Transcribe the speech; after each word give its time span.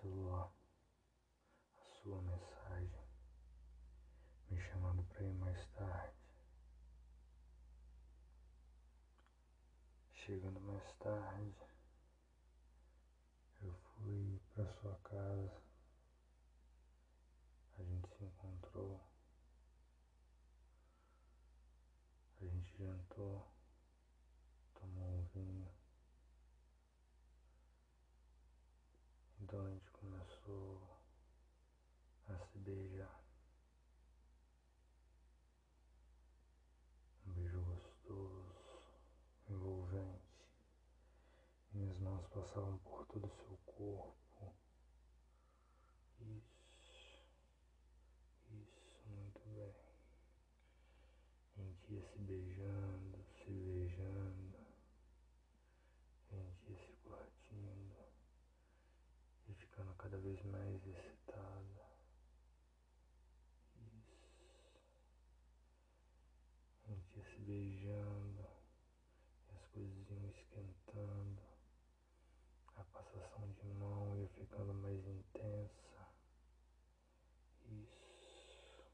Celular. 0.00 0.52
A 1.76 1.84
sua 2.02 2.20
mensagem 2.22 3.06
me 4.50 4.60
chamando 4.60 5.02
para 5.04 5.22
ir 5.24 5.34
mais 5.34 5.66
tarde. 5.68 6.16
Chegando 10.12 10.60
mais 10.60 10.92
tarde, 10.98 11.56
eu 13.62 13.74
fui 13.74 14.40
para 14.54 14.66
sua 14.80 14.94
casa. 15.04 15.62
A 17.78 17.82
gente 17.82 18.08
se 18.16 18.24
encontrou. 18.24 19.00
A 22.40 22.44
gente 22.44 22.76
jantou, 22.76 23.46
tomou 24.74 25.18
um 25.18 25.22
vinho. 25.34 25.68
Então 29.40 29.64
a 29.64 29.70
gente 29.70 29.90
começou 29.90 30.80
a 32.28 32.38
se 32.38 32.58
beijar. 32.58 33.22
Um 37.26 37.32
beijo 37.32 37.60
gostoso, 37.62 38.82
envolvente. 39.48 40.22
Passavam 42.30 42.78
por 42.78 43.06
todo 43.06 43.26
o 43.26 43.30
seu 43.30 43.58
corpo. 43.74 44.54
Isso, 46.20 47.20
isso, 48.50 49.08
muito 49.08 49.40
bem. 49.54 49.74
A 51.58 51.62
gente 51.62 51.92
ia 51.92 52.02
se 52.02 52.18
beijando, 52.20 53.18
se 53.36 53.50
beijando. 53.50 54.56
A 56.30 56.36
gente 56.36 56.70
ia 56.70 56.78
se 56.78 56.92
curtindo 57.02 57.96
e 59.48 59.54
ficando 59.54 59.94
cada 59.94 60.16
vez 60.18 60.42
mais 60.44 60.86
excitada. 60.86 61.86
Isso. 63.76 64.48
A 66.84 66.92
gente 66.92 67.18
ia 67.18 67.24
se 67.24 67.38
beijando 67.40 68.46
e 69.50 69.54
as 69.54 69.66
coisas 69.66 70.10
iam 70.10 70.26
esquentando. 70.30 71.42
A 72.74 72.84
passação 72.84 73.52
de 73.52 73.66
mão 73.74 74.16
ia 74.16 74.28
ficando 74.28 74.72
mais 74.74 75.06
intensa. 75.06 76.08
Isso. 77.66 78.86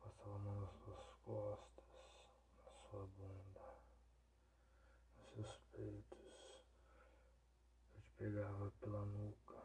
Passava 0.00 0.36
a 0.36 0.38
mão 0.38 0.60
nas 0.60 0.72
suas 0.76 1.04
costas, 1.24 1.84
na 2.64 2.72
sua 2.88 3.06
bunda, 3.06 3.74
nos 5.18 5.26
seus 5.34 5.56
peitos. 5.72 6.64
Eu 7.94 8.00
te 8.00 8.15
pegava 8.26 8.72
pela 8.80 9.04
nuca, 9.04 9.62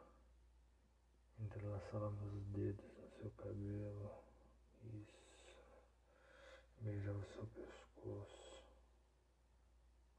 entrelaçava 1.40 2.12
meus 2.12 2.44
dedos 2.46 2.84
no 2.96 3.10
seu 3.10 3.30
cabelo. 3.32 4.08
Isso. 4.84 5.58
Beijava 6.80 7.18
o 7.18 7.24
seu 7.24 7.44
pescoço. 7.48 8.62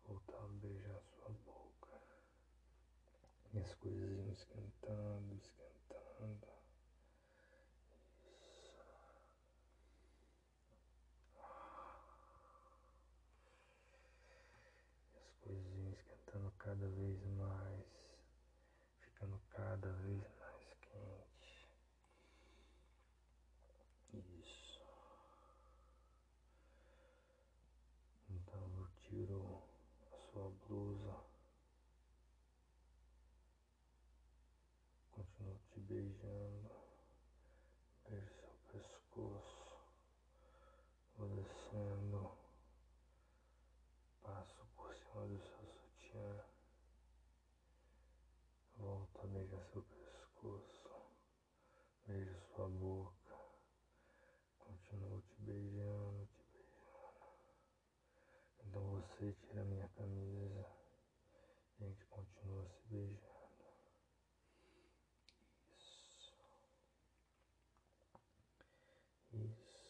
Voltava 0.05 0.43
a 0.43 0.57
beijar 0.57 0.93
a 0.93 1.01
sua 1.01 1.29
boca. 1.45 2.01
E 3.53 3.59
as 3.59 3.73
coisas 3.75 4.11
iam 4.11 4.29
esquentando, 4.33 5.35
esquentando. 5.35 6.47
Isso. 8.25 8.83
E 15.13 15.17
as 15.17 15.37
coisas 15.37 15.75
iam 15.77 15.93
esquentando 15.93 16.51
cada 16.57 16.89
vez 16.89 17.23
mais, 17.37 18.03
ficando 19.23 19.39
cada 19.51 19.91
vez 19.93 20.21
mais 20.39 20.73
quente. 20.81 21.69
Isso. 24.13 24.81
Então 28.29 28.61
eu 28.77 28.87
tiro 29.01 29.63
a 30.11 30.17
sua 30.31 30.49
blusa, 30.67 31.23
continuo 35.93 36.09
te 36.09 36.17
beijando, 36.23 36.71
beijo 38.09 38.33
seu 38.33 38.53
pescoço, 38.71 39.77
vou 41.17 41.29
descendo, 41.29 42.31
passo 44.23 44.65
por 44.75 44.95
cima 44.95 45.27
do 45.27 45.39
seu 45.39 45.65
sutiã, 45.67 46.45
volto 48.77 49.19
a 49.21 49.27
beijar 49.27 49.63
seu 49.71 49.83
pescoço, 49.83 50.89
beijo 52.07 52.39
sua 52.55 52.69
boca, 52.69 53.35
continuo 54.59 55.21
te 55.21 55.41
beijando, 55.41 56.27
te 56.27 56.43
beijando. 56.53 57.33
Então 58.65 58.83
você 58.89 59.33
tira 59.33 59.63
minha 59.65 59.87
camisa 59.89 60.65
e 61.79 61.83
a 61.83 61.87
gente 61.87 62.05
continua 62.07 62.67
se 62.67 62.87
beijando. 62.89 63.33
Isso. 69.33 69.33
Isso. 69.33 69.83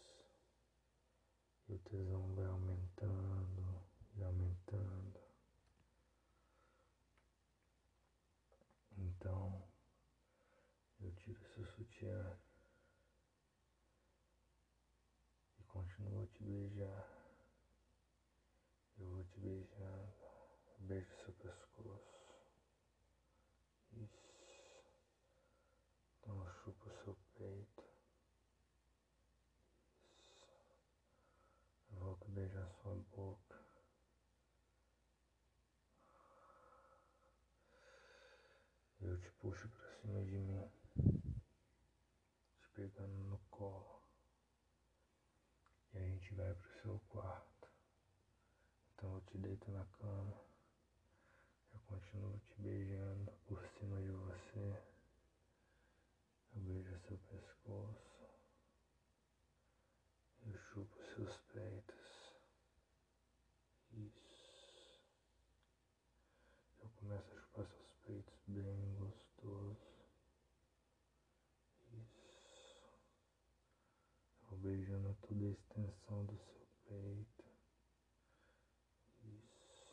E 1.68 1.73
o 1.73 1.73
tesão 1.90 2.34
vai 2.36 2.46
aumentando 2.46 3.82
e 4.16 4.24
aumentando. 4.24 5.20
Então 8.98 9.64
eu 11.00 11.12
tiro 11.16 11.40
seu 11.54 11.66
sutiã 11.66 12.38
e 15.60 15.64
continuo 15.64 16.24
a 16.24 16.28
te 16.28 16.44
beijar. 16.44 17.14
Eu 18.98 19.10
vou 19.10 19.24
te 19.26 19.40
beijando, 19.40 20.14
beijo 20.80 21.10
seu 21.18 21.34
pescoço. 21.34 22.14
Isso. 23.92 24.34
Então 26.20 26.40
eu 26.40 26.54
chupo 26.64 26.90
o 26.90 27.04
seu 27.04 27.18
peito. 27.38 27.84
Isso. 30.20 30.48
Eu 32.34 32.40
volto 32.40 32.58
a 32.58 32.66
beijar 32.66 32.70
sua 32.82 32.96
boca. 33.16 33.60
Eu 39.02 39.20
te 39.20 39.30
puxo 39.34 39.70
pra 39.70 40.02
cima 40.02 40.24
de 40.24 40.38
mim, 40.40 40.72
te 42.58 42.70
pegando 42.74 43.24
no 43.26 43.38
colo. 43.52 44.02
E 45.94 45.98
a 45.98 46.02
gente 46.02 46.34
vai 46.34 46.54
pro 46.56 46.82
seu 46.82 47.00
quarto. 47.10 47.70
Então 48.94 49.14
eu 49.16 49.22
te 49.22 49.38
deito 49.38 49.70
na 49.72 49.86
cama. 49.86 50.43
toda 75.22 75.46
a 75.46 75.52
extensão 75.52 76.26
do 76.26 76.38
seu 76.38 76.68
peito. 76.88 77.44
Isso. 79.24 79.86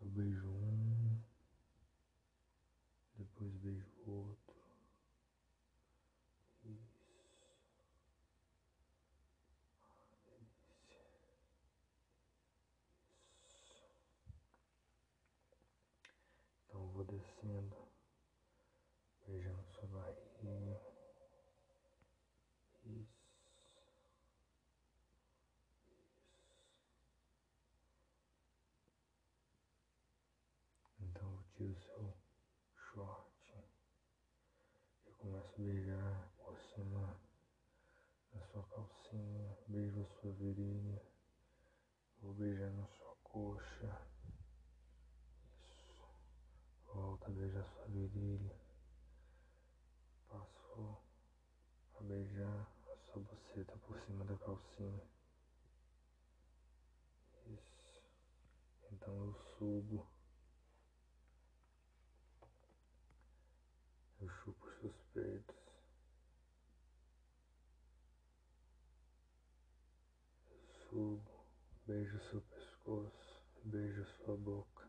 Eu 0.00 0.08
beijo 0.10 0.48
um, 0.48 1.20
depois 3.16 3.52
beijo 3.56 3.86
outro. 4.06 4.56
Isso. 6.64 7.18
Ah, 9.82 10.16
delícia. 10.26 10.78
Isso. 13.56 13.92
Então 16.66 16.88
vou 16.88 17.04
descendo. 17.04 17.87
o 31.64 31.74
seu 31.74 32.14
short 32.76 33.28
e 35.06 35.12
começo 35.14 35.54
a 35.54 35.62
beijar 35.62 36.30
por 36.38 36.56
cima 36.56 37.20
da 38.32 38.40
sua 38.46 38.62
calcinha, 38.68 39.58
beijo 39.66 40.00
a 40.00 40.20
sua 40.20 40.32
virilha, 40.34 41.02
vou 42.22 42.32
beijar 42.34 42.70
na 42.70 42.86
sua 42.86 43.16
coxa. 43.24 44.07
Por 64.52 64.72
seus 64.80 64.96
peitos, 65.12 65.56
Subo, 70.88 71.22
beijo 71.86 72.18
seu 72.30 72.40
pescoço, 72.40 73.44
beijo 73.64 74.06
sua 74.24 74.36
boca. 74.36 74.87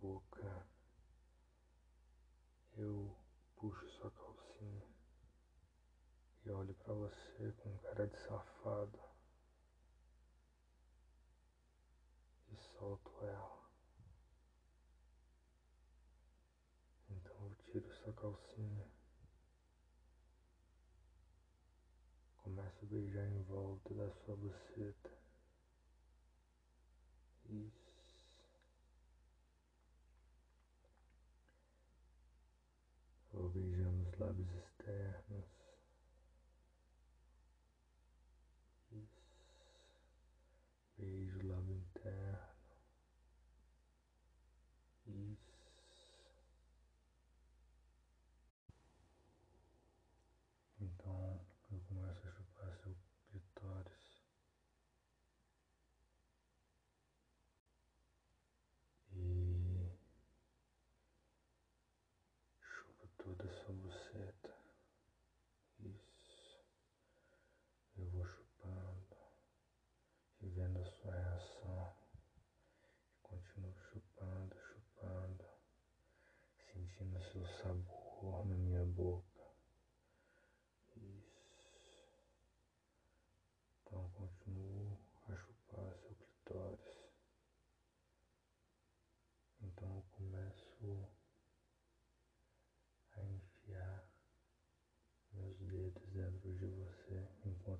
boca, 0.00 0.66
eu 2.76 3.16
puxo 3.56 3.88
sua 3.90 4.10
calcinha 4.10 4.86
e 6.44 6.50
olho 6.50 6.74
para 6.74 6.92
você 6.92 7.52
com 7.58 7.78
cara 7.78 8.06
de 8.06 8.18
safado. 8.18 9.00
E 12.52 12.56
solto 12.56 13.05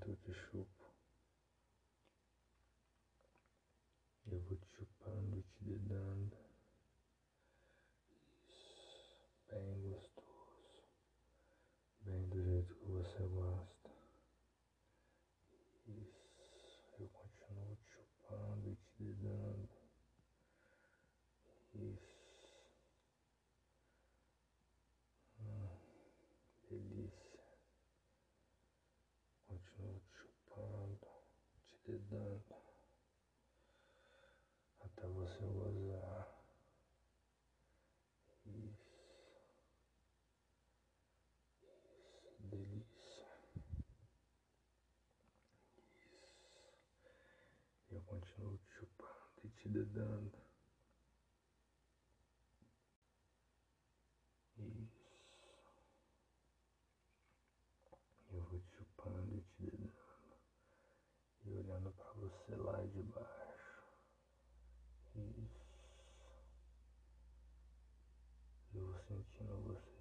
тут 0.06 0.28
еще 0.28 0.66
Dando 31.88 32.42
até 34.80 35.06
você 35.06 35.38
gozar. 35.46 36.28
Isso. 38.44 38.96
Isso, 41.62 42.34
delícia. 42.40 43.28
Isso. 45.78 46.44
Eu 47.92 48.00
continuo 48.02 48.58
te 48.58 48.72
chupando 48.72 49.40
e 49.44 49.48
te 49.50 49.68
dedando. 49.68 50.45
Lá 62.48 62.80
de 62.80 63.02
baixo. 63.02 63.82
Isso. 65.16 65.66
Eu 68.74 68.86
vou 68.86 69.00
sentindo 69.00 69.56
você. 69.62 69.95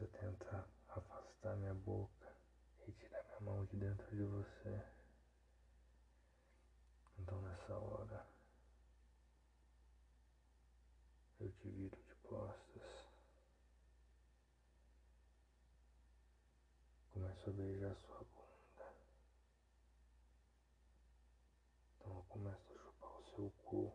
Você 0.00 0.06
tenta 0.18 0.66
afastar 0.88 1.56
minha 1.56 1.74
boca 1.74 2.34
e 2.88 2.92
tirar 2.92 3.22
minha 3.22 3.40
mão 3.40 3.66
de 3.66 3.76
dentro 3.76 4.16
de 4.16 4.24
você. 4.24 4.82
Então 7.18 7.38
nessa 7.42 7.74
hora 7.74 8.26
eu 11.38 11.52
te 11.52 11.68
viro 11.68 12.02
de 12.02 12.14
costas. 12.22 13.10
Começo 17.12 17.50
a 17.50 17.52
beijar 17.52 17.94
sua 17.96 18.24
bunda. 18.24 18.94
Então 21.98 22.16
eu 22.16 22.22
começo 22.22 22.72
a 22.72 22.78
chupar 22.78 23.20
o 23.20 23.24
seu 23.34 23.50
cu. 23.66 23.92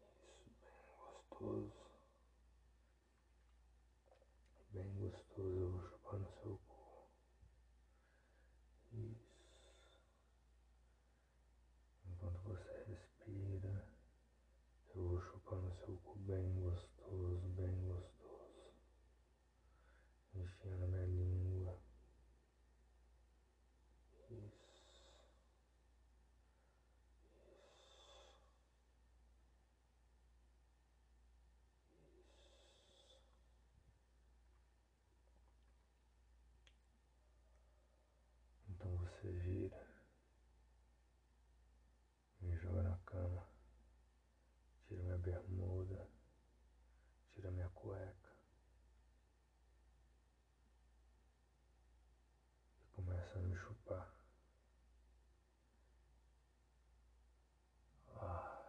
Isso, 0.00 0.72
bem 0.72 0.94
gostoso. 0.96 1.86
Bem 4.76 4.92
gostoso, 4.98 5.58
eu 5.58 5.70
vou 5.70 5.80
chupar 5.88 6.20
no 6.20 6.30
seu 6.42 6.60
cu. 6.68 7.08
Isso. 8.92 9.56
Enquanto 12.06 12.38
você 12.42 12.84
respira, 12.86 13.88
eu 14.94 15.08
vou 15.08 15.22
chupar 15.22 15.58
no 15.60 15.74
seu 15.76 15.96
cu 15.96 16.18
bem 16.18 16.60
gostoso, 16.60 17.48
bem 17.56 17.88
gostoso. 17.88 18.74
Enfiando 20.34 20.84
a 20.84 20.88
minha 20.88 21.06
língua. 21.06 21.80
Isso. 24.30 24.66
Então 39.26 39.32
você 39.34 39.40
vira, 39.40 39.86
me 42.40 42.56
joga 42.58 42.82
na 42.82 42.96
cama, 42.98 43.44
tira 44.86 45.02
minha 45.02 45.18
bermuda, 45.18 46.08
tira 47.32 47.50
minha 47.50 47.68
cueca 47.70 48.30
e 52.80 52.86
começa 52.94 53.38
a 53.38 53.42
me 53.42 53.56
chupar. 53.56 54.14
Ah, 58.14 58.62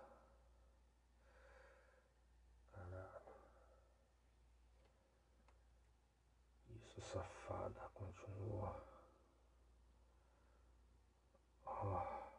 caralho. 2.71 3.21
Isso, 6.69 6.99
safada, 7.01 7.79
continua. 7.93 8.87
Ah, 11.79 12.31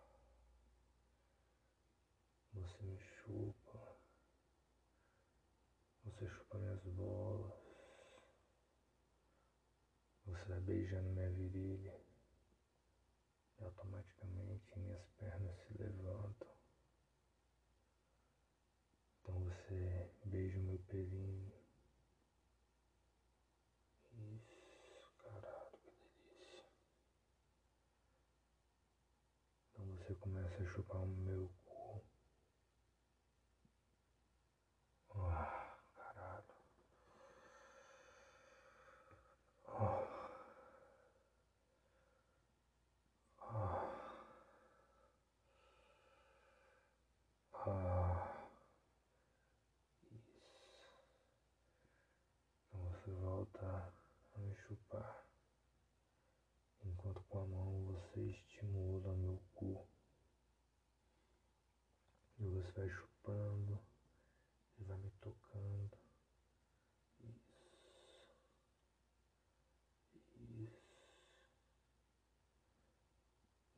você 2.53 2.83
me 2.83 2.99
chupa, 3.29 3.97
você 6.05 6.27
chupa 6.29 6.59
minhas 6.59 6.83
bolas, 6.85 7.53
você 10.25 10.45
vai 10.47 10.61
beijando 10.61 11.11
minha 11.11 11.31
virilha 11.31 12.01
e 13.61 13.65
automaticamente 13.65 14.79
minhas 14.79 15.07
pernas 15.19 15.57
se 15.67 15.75
levantam. 15.83 16.49
Então 19.21 19.45
você 19.45 20.11
beija 20.25 20.59
o 20.59 20.63
meu 20.63 20.79
períneo. 20.79 21.59
Isso, 24.15 25.13
caralho, 25.19 25.71
que 25.73 25.91
delícia. 25.91 26.65
Então 29.73 29.87
você 29.97 30.15
começa 30.15 30.63
a 30.63 30.67
chupar 30.67 31.03
o 31.03 31.07
meu 31.07 31.51
cu. 31.67 32.03
Ah, 35.15 35.79
caralho. 35.95 36.45
Ah. 39.67 40.05
Ah. 43.41 43.85
Ah. 47.67 48.49
Isso. 50.13 51.03
Então 52.67 52.81
você 52.91 53.11
volta 53.13 53.93
a 54.35 54.39
me 54.39 54.55
chupar. 54.67 55.25
Enquanto 56.85 57.21
com 57.29 57.39
a 57.41 57.47
mão 57.47 57.85
você 57.87 58.21
estimula 58.23 59.15
meu 59.17 59.41
cu. 59.55 59.87
E 62.39 62.47
você 62.49 62.71
vai 62.73 62.89
chupando 62.89 63.79
e 64.79 64.85
vai 64.85 64.97
me 64.99 65.11
tocando. 65.21 65.99
Isso. 67.25 67.67
Isso. 70.61 71.09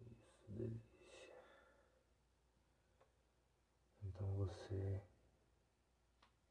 Isso, 0.00 0.52
delícia. 0.52 1.34
Então 4.02 4.34
você 4.70 5.02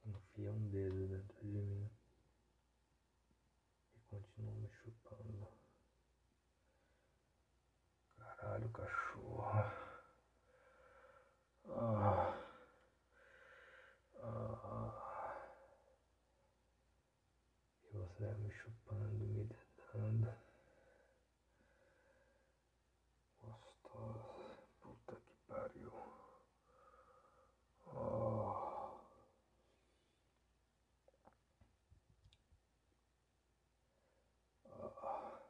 enfia 0.05 0.51
um 0.51 0.69
dedo 0.69 1.07
dentro 1.07 1.38
de 1.38 1.45
mim 1.47 1.89
e 3.95 3.99
continua 4.09 4.53
me 4.55 4.69
chupando. 4.69 5.47
Caralho, 8.17 8.69
cachorro. 8.71 9.45
Ah. 11.69 12.35
Ah. 14.21 15.38
E 17.85 17.97
você 17.97 18.25
vai 18.25 18.35
me 18.35 18.51
chupando, 18.51 19.25
me 19.27 19.45
dedando. 19.45 20.33
Gostosa. 23.41 24.57
Puta 24.81 25.15
que 25.15 25.33
pariu. 25.47 26.19
Oh. 27.95 28.99
Ah. 34.71 35.41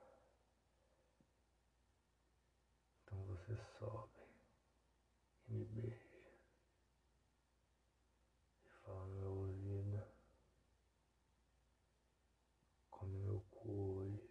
Então 3.04 3.24
você 3.26 3.56
sobe 3.78 4.10
e 5.48 5.54
me 5.54 5.66
beija 5.66 5.98
e 8.66 8.70
fala 8.86 9.06
no 9.06 9.16
meu 9.16 9.32
ouvido, 9.32 10.04
come 12.90 13.18
meu 13.18 13.42
cu 13.52 13.98
hoje. 13.98 14.30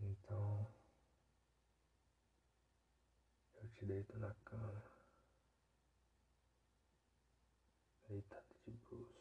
Então 0.00 0.66
deito 3.86 4.18
na 4.18 4.34
cama, 4.44 4.82
deitado 8.08 8.54
de 8.64 8.70
bruço. 8.72 9.20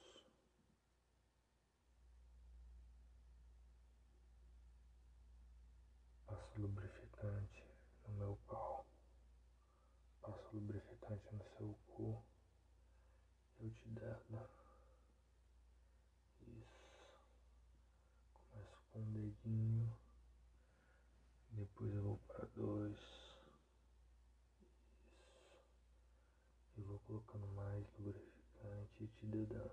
Passo 6.25 6.61
lubrificante 6.61 7.63
no 8.07 8.13
meu 8.15 8.35
pau. 8.47 8.85
Passo 10.21 10.49
lubrificante 10.53 11.35
no 11.35 11.43
seu 11.57 11.73
cu. 11.95 12.23
Eu 13.59 13.69
te 13.71 13.89
dedo. 13.89 14.49
Isso. 16.47 17.19
Começo 18.33 18.81
com 18.91 18.99
um 18.99 19.11
dedinho. 19.11 19.97
Depois 21.51 21.93
eu 21.93 22.03
vou 22.03 22.17
para 22.27 22.45
dois. 22.55 22.99
Isso. 24.61 25.59
E 26.77 26.81
vou 26.81 26.98
colocando 27.09 27.47
mais 27.53 27.83
lubrificante 27.97 29.03
e 29.03 29.07
te 29.07 29.25
dedando. 29.25 29.71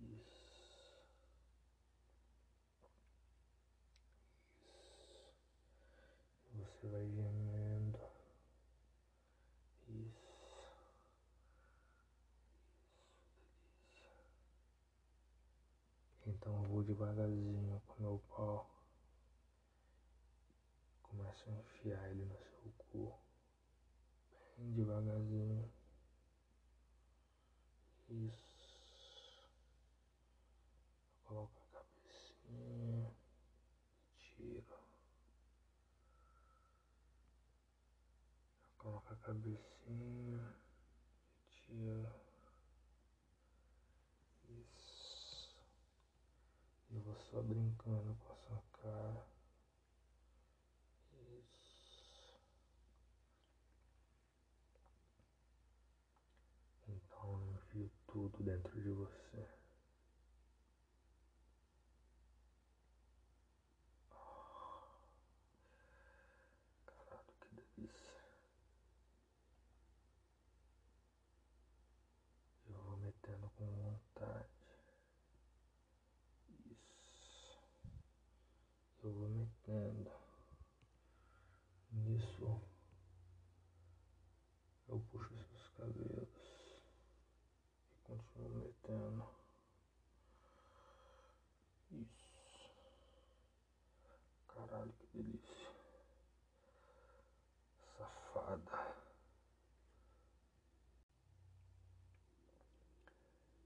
Isso. 0.00 0.96
Isso. 6.54 6.70
Você 6.80 6.88
vai 6.88 7.06
gemendo. 7.10 7.98
Isso. 9.88 10.72
Isso. 13.94 14.24
Então 16.26 16.62
eu 16.62 16.68
vou 16.68 16.82
devagarzinho 16.82 17.82
com 17.86 18.02
meu 18.02 18.22
pau. 18.30 18.70
Começo 21.02 21.44
a 21.50 21.52
enfiar 21.52 22.10
ele 22.10 22.24
no 22.24 22.38
seu 22.38 22.72
devagarzinho. 24.56 25.70
Isso. 28.08 28.46
Coloca 31.24 31.60
a 31.60 31.66
cabecinha. 31.72 33.10
Tira. 34.18 34.78
Coloca 38.78 39.14
a 39.14 39.16
cabecinha. 39.16 40.54
Tira. 41.50 42.20
Isso. 44.48 45.56
E 46.90 46.96
eu 46.96 47.02
vou 47.02 47.16
só 47.16 47.42
brincando 47.42 48.14
com 48.14 48.32
a 48.32 48.36
sua 48.36 48.62
cara. 48.80 49.35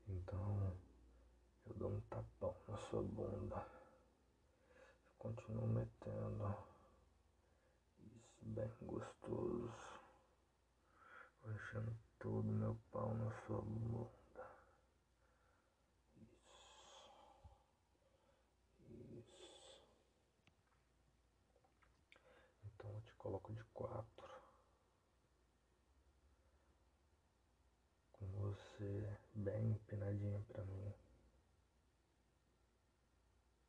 Então 0.09 0.77
eu 1.67 1.75
dou 1.75 1.91
um 1.91 2.01
tapão 2.03 2.55
na 2.69 2.77
sua 2.77 3.03
bunda 3.03 3.81
Continuo 5.21 5.67
metendo. 5.67 6.57
Isso, 7.99 8.39
bem 8.41 8.73
gostoso. 8.81 10.01
Vou 11.43 11.53
enchendo 11.53 11.95
todo 12.19 12.43
meu 12.45 12.75
pau 12.91 13.13
na 13.13 13.31
sua 13.43 13.61
bunda. 13.61 14.11
Isso. 16.23 17.13
Isso. 18.89 19.85
Então 22.65 22.91
eu 22.91 23.03
te 23.03 23.13
coloco 23.17 23.53
de 23.53 23.63
quatro. 23.75 24.31
Com 28.13 28.27
você 28.27 29.19
bem 29.35 29.73
empinadinha 29.73 30.41
pra 30.49 30.65
mim. 30.65 30.95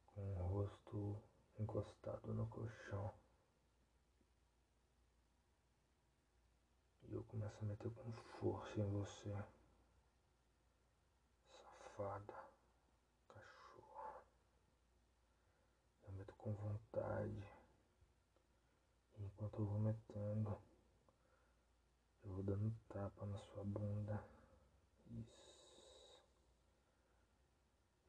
Com 0.07 0.31
o 0.31 0.47
rosto 0.47 1.21
encostado 2.31 2.33
no 2.33 2.47
colchão. 2.47 3.13
E 7.03 7.13
eu 7.13 7.23
começo 7.25 7.57
a 7.61 7.65
meter 7.65 7.91
com 7.91 8.11
força 8.39 8.79
em 8.79 8.89
você. 8.89 9.35
Safada. 11.49 12.33
Cachorro. 13.27 14.23
Eu 16.03 16.13
meto 16.13 16.33
com 16.35 16.53
vontade. 16.53 17.47
E 19.17 19.23
enquanto 19.23 19.59
eu 19.59 19.65
vou 19.65 19.79
metendo, 19.79 20.61
eu 22.23 22.33
vou 22.33 22.43
dando 22.43 22.73
tapa 22.87 23.25
na 23.25 23.37
sua 23.37 23.63
bunda. 23.65 24.23
Isso. 25.09 26.21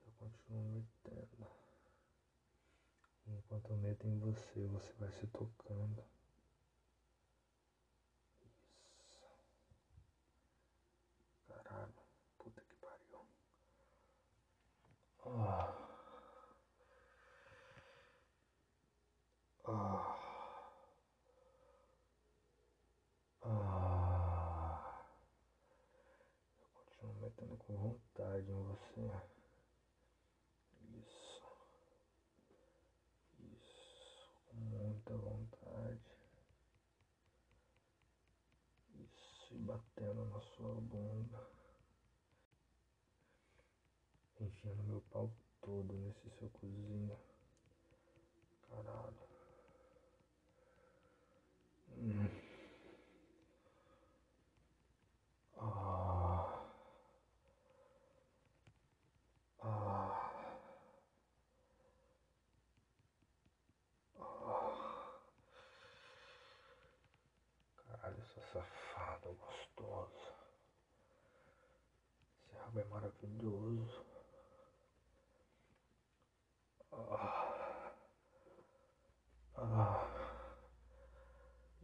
Eu 0.07 0.13
continuo 0.13 0.63
metendo. 0.71 1.63
Meto 3.93 4.09
em 4.09 4.19
você, 4.21 4.67
você 4.69 4.91
vai 4.95 5.13
se 5.13 5.27
tocando. 5.27 6.03
Isso. 8.41 9.21
Caralho. 11.47 11.93
Puta 12.39 12.63
que 12.63 12.75
pariu. 12.77 13.27
Ah. 15.27 15.77
Ah. 19.67 20.17
Ah. 23.43 25.05
Eu 26.63 26.69
continuo 26.73 27.15
metendo 27.21 27.57
com 27.59 27.77
vontade 27.77 28.51
em 28.51 28.63
você. 28.63 29.33
muita 35.03 35.17
vontade. 35.17 36.01
Isso, 38.95 39.55
e 39.55 39.59
batendo 39.73 40.25
na 40.27 40.41
sua 40.41 40.75
bunda. 40.75 41.49
Enfiando 44.41 44.83
meu 44.83 45.01
pau 45.11 45.31
todo 45.63 45.95
nesse 45.95 46.29
seu 46.39 46.49
cozinho. 46.51 47.19
Caralho. 48.69 49.17
Hum. 51.97 52.29
Ah. 55.59 56.67
Ah. 59.63 60.33
safado, 68.53 68.92
gostoso. 69.31 70.35
Esse 72.41 72.57
rabo 72.57 72.81
é 72.81 72.85
maravilhoso. 72.85 74.05
Ah. 76.93 77.93
Ah. 79.57 80.07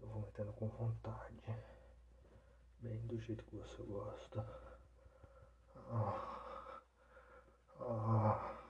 Eu 0.01 0.09
vou 0.09 0.23
metendo 0.23 0.53
com 0.55 0.69
vontade. 0.69 1.43
Bem 2.81 3.07
do 3.07 3.19
jeito 3.21 3.45
que 3.45 3.57
você 3.57 3.83
gosta. 3.83 4.47
Ah. 5.91 6.81
Ah. 7.81 8.61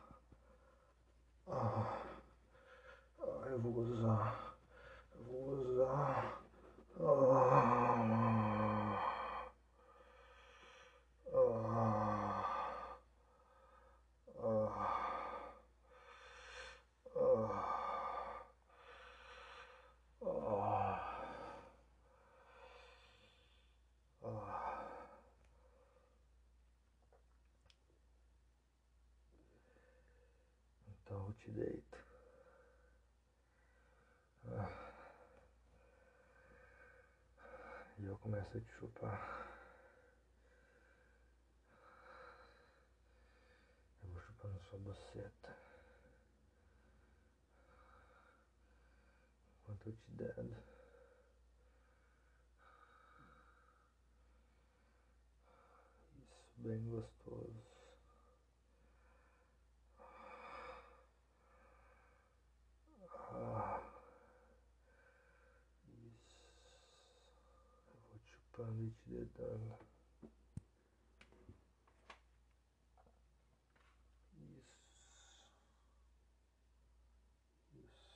Ah. 1.49 2.03
ah 3.21 3.49
eu 3.49 3.61
vou 3.61 3.73
gozar. 3.73 4.57
Eu 5.15 5.25
vou 5.25 5.57
gozar. 5.57 6.43
Ah. 7.01 7.88
Eu 31.39 31.45
te 31.45 31.51
deito. 31.53 31.99
Ah. 34.47 34.93
E 37.99 38.05
eu 38.07 38.19
começo 38.19 38.57
a 38.57 38.61
te 38.61 38.73
chupar. 38.73 39.47
Eu 44.03 44.09
vou 44.11 44.21
chupando 44.21 44.61
sua 44.63 44.79
boceta. 44.81 45.57
Enquanto 49.63 49.87
eu 49.87 49.93
te 49.97 50.11
dedo. 50.11 50.57
Isso, 56.17 56.53
bem 56.57 56.89
gostoso. 56.91 57.68
gente 68.89 69.07
dedava. 69.07 69.79
Isso. 74.35 74.89
Isso. 77.75 78.09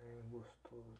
É 0.00 0.22
gostoso. 0.30 0.98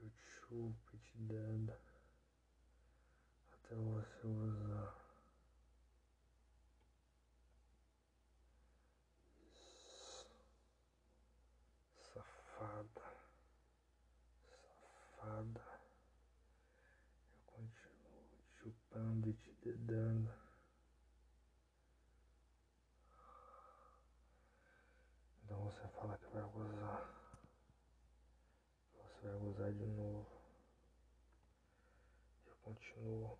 Eu 0.00 0.10
te 0.10 0.22
chupo 0.48 0.98
te 0.98 1.18
dando 1.18 1.72
até 3.52 3.74
você 3.74 4.26
usar. 4.26 4.69
de 32.94 33.00
novo. 33.00 33.38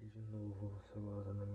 E 0.00 0.06
de 0.06 0.20
novo, 0.30 0.68
você 0.70 0.98
volta 0.98 1.32
na 1.32 1.46